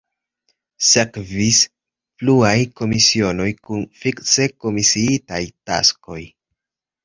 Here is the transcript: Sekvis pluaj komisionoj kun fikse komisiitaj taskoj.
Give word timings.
Sekvis 0.91 1.59
pluaj 2.23 2.55
komisionoj 2.83 3.49
kun 3.69 3.87
fikse 4.03 4.51
komisiitaj 4.67 5.45
taskoj. 5.71 6.23